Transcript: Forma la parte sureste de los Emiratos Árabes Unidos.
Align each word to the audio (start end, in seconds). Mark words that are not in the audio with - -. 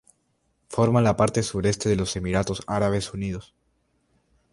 Forma 0.67 0.99
la 1.03 1.15
parte 1.15 1.43
sureste 1.43 1.87
de 1.87 1.95
los 1.95 2.15
Emiratos 2.15 2.63
Árabes 2.65 3.13
Unidos. 3.13 3.53